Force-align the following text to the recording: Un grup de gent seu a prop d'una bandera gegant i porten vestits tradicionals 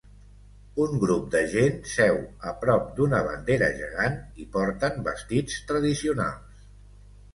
Un 0.83 0.95
grup 1.03 1.25
de 1.35 1.41
gent 1.51 1.75
seu 1.91 2.17
a 2.51 2.55
prop 2.63 2.89
d'una 3.01 3.19
bandera 3.29 3.69
gegant 3.83 4.17
i 4.45 4.49
porten 4.57 4.99
vestits 5.11 5.63
tradicionals 5.73 6.69